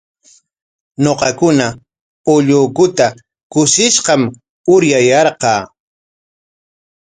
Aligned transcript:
Ñuqakuna 1.03 1.67
ullukuta 2.33 3.07
kushishqam 3.51 4.21
uryayarqaa. 4.73 5.61